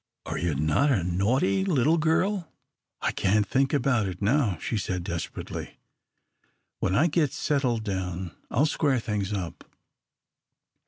Are 0.25 0.39
you 0.39 0.55
not 0.55 0.89
a 0.91 1.03
naughty 1.03 1.63
little 1.63 1.99
girl?" 1.99 2.51
"I 3.03 3.11
can't 3.11 3.45
think 3.47 3.71
about 3.71 4.07
it 4.07 4.19
now," 4.19 4.57
she 4.57 4.75
said, 4.75 5.03
desperately. 5.03 5.77
"When 6.79 6.95
I 6.95 7.05
git 7.05 7.31
settled 7.33 7.83
down 7.83 8.31
I'll 8.49 8.65
square 8.65 8.97
things 8.99 9.31
up. 9.31 9.63